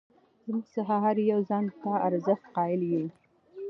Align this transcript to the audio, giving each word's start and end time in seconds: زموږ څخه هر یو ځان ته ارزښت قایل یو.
زموږ 0.45 0.63
څخه 0.75 0.93
هر 1.03 1.17
یو 1.31 1.39
ځان 1.49 1.65
ته 1.81 1.91
ارزښت 2.07 2.43
قایل 2.55 2.81
یو. 2.93 3.05